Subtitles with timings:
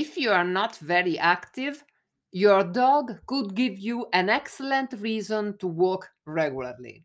[0.00, 1.82] If you are not very active,
[2.30, 7.04] your dog could give you an excellent reason to walk regularly.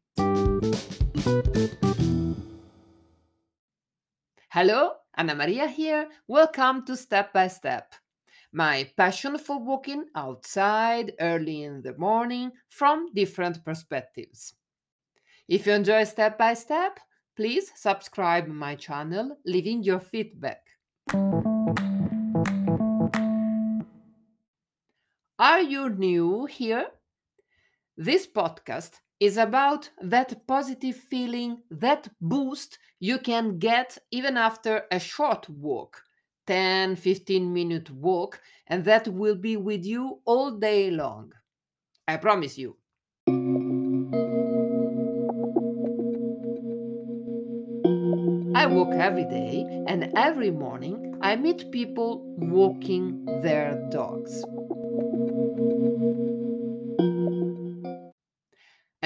[4.52, 6.08] Hello, Anna Maria here.
[6.28, 7.96] Welcome to Step by Step.
[8.52, 14.54] My passion for walking outside early in the morning from different perspectives.
[15.48, 17.00] If you enjoy Step by Step,
[17.36, 20.62] please subscribe my channel, leaving your feedback.
[25.44, 26.86] Are you new here?
[27.98, 35.02] This podcast is about that positive feeling, that boost you can get even after a
[35.02, 36.02] short walk
[36.48, 41.34] 10 15 minute walk, and that will be with you all day long.
[42.08, 42.78] I promise you.
[48.56, 54.42] I walk every day, and every morning I meet people walking their dogs.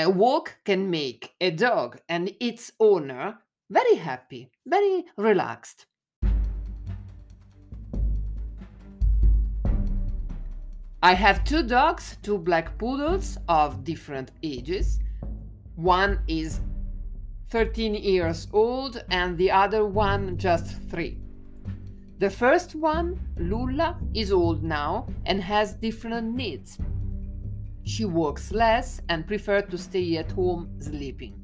[0.08, 5.86] A walk can make a dog and its owner very happy, very relaxed.
[11.03, 14.99] I have two dogs, two black poodles of different ages.
[15.75, 16.61] One is
[17.49, 21.19] 13 years old and the other one just 3.
[22.19, 26.77] The first one, Lula, is old now and has different needs.
[27.88, 31.39] She works less and prefers to stay at home sleeping.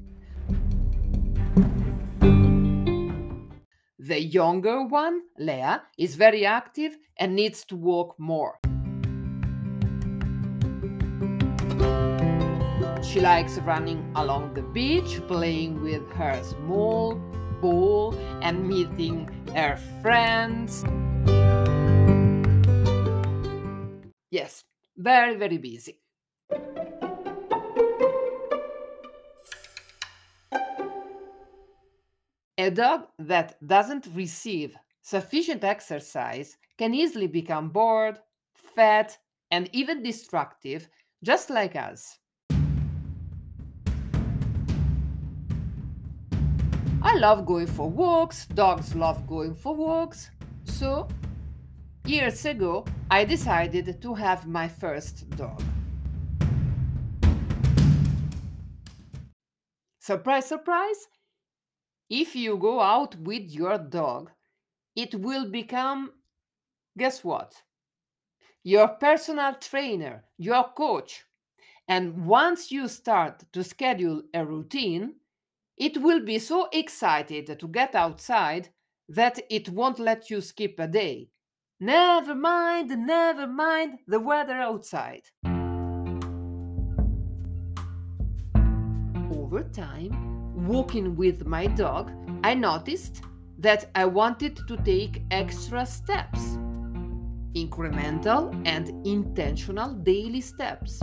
[3.98, 8.60] The younger one, Lea, is very active and needs to walk more.
[13.02, 17.16] She likes running along the beach, playing with her small
[17.62, 20.84] ball, and meeting her friends.
[24.30, 24.66] Yes,
[24.98, 26.03] very, very busy.
[32.60, 38.20] A dog that doesn't receive sufficient exercise can easily become bored,
[38.54, 39.18] fat,
[39.50, 40.88] and even destructive,
[41.24, 42.20] just like us.
[47.02, 50.30] I love going for walks, dogs love going for walks,
[50.64, 51.08] so
[52.06, 55.60] years ago I decided to have my first dog.
[60.00, 61.08] Surprise, surprise!
[62.16, 64.30] If you go out with your dog,
[64.96, 66.12] it will become,
[66.96, 67.56] guess what?
[68.64, 71.24] Your personal trainer, your coach.
[71.88, 75.16] And once you start to schedule a routine,
[75.76, 78.70] it will be so excited to get outside
[79.10, 81.32] that it won't let you skip a day.
[81.80, 85.24] Never mind, never mind the weather outside.
[89.36, 92.12] Over time, walking with my dog,
[92.44, 93.22] I noticed
[93.60, 96.58] that I wanted to take extra steps
[97.54, 101.02] incremental and intentional daily steps.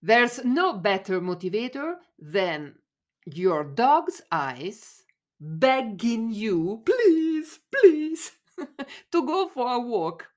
[0.00, 2.76] There's no better motivator than
[3.26, 5.02] your dog's eyes
[5.40, 8.32] begging you, please, please,
[9.12, 10.28] to go for a walk.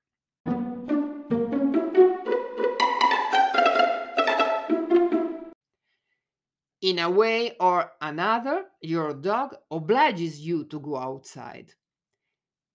[6.81, 11.73] In a way or another, your dog obliges you to go outside.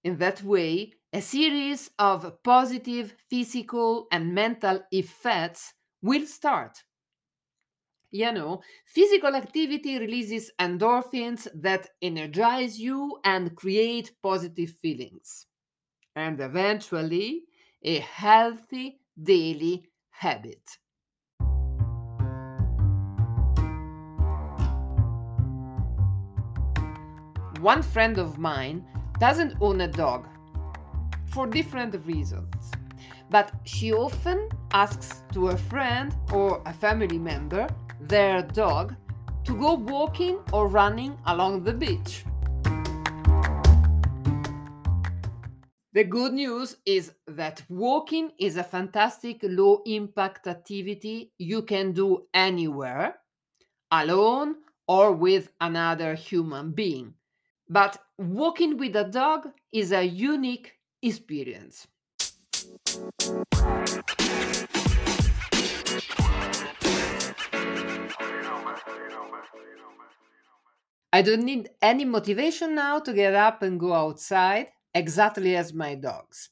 [0.02, 6.82] In that way, a series of positive physical and mental effects will start.
[8.10, 15.46] You know, physical activity releases endorphins that energize you and create positive feelings.
[16.16, 17.46] And eventually,
[17.82, 20.78] a healthy daily habit.
[27.60, 28.84] One friend of mine
[29.18, 30.26] doesn't own a dog
[31.24, 32.70] for different reasons,
[33.30, 37.66] but she often asks to a friend or a family member
[37.98, 38.94] their dog
[39.44, 42.24] to go walking or running along the beach.
[45.94, 52.26] The good news is that walking is a fantastic low impact activity you can do
[52.34, 53.14] anywhere,
[53.90, 54.56] alone
[54.86, 57.14] or with another human being.
[57.68, 61.88] But walking with a dog is a unique experience.
[71.12, 75.94] I don't need any motivation now to get up and go outside, exactly as my
[75.94, 76.50] dogs.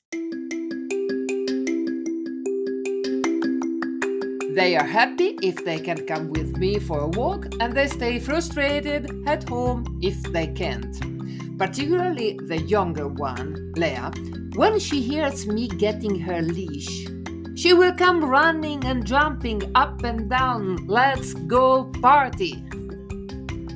[4.55, 8.21] They are happy if they can come with me for a walk, and they stay
[8.21, 10.97] frustrated at home if they can't.
[11.59, 14.13] Particularly the younger one, Leah,
[14.55, 17.09] when she hears me getting her leash.
[17.57, 20.87] She will come running and jumping up and down.
[20.87, 22.63] Let's go party!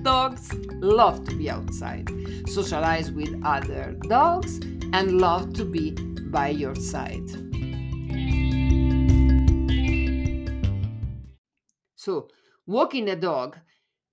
[0.02, 2.08] Dogs love to be outside,
[2.46, 4.58] socialize with other dogs,
[4.92, 5.90] and love to be
[6.30, 7.47] by your side.
[11.98, 12.28] So,
[12.64, 13.58] walking a dog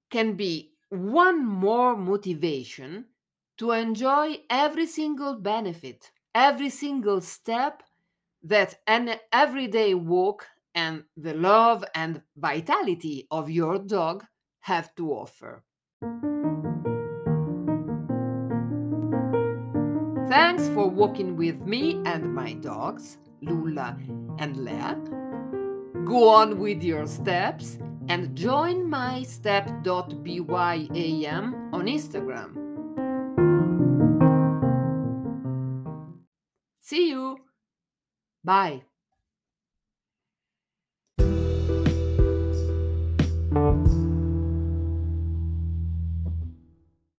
[0.10, 3.06] can be one more motivation
[3.58, 7.84] to enjoy every single benefit, every single step
[8.42, 14.26] that an everyday walk and the love and vitality of your dog
[14.62, 15.64] have to offer.
[20.28, 23.96] Thanks for walking with me and my dogs, Lula
[24.40, 25.25] and Leah.
[26.06, 29.84] Go on with your steps and join my step.byam
[31.74, 32.54] on Instagram.
[36.82, 37.38] See you!
[38.44, 38.84] Bye!